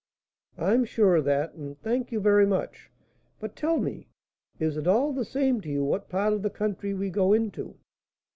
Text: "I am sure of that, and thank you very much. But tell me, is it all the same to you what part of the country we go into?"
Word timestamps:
"I 0.57 0.73
am 0.73 0.83
sure 0.83 1.17
of 1.17 1.25
that, 1.25 1.53
and 1.53 1.77
thank 1.79 2.11
you 2.11 2.19
very 2.19 2.47
much. 2.47 2.89
But 3.39 3.55
tell 3.55 3.77
me, 3.77 4.07
is 4.59 4.75
it 4.75 4.87
all 4.87 5.13
the 5.13 5.23
same 5.23 5.61
to 5.61 5.69
you 5.69 5.83
what 5.83 6.09
part 6.09 6.33
of 6.33 6.41
the 6.41 6.49
country 6.49 6.95
we 6.95 7.11
go 7.11 7.33
into?" 7.33 7.77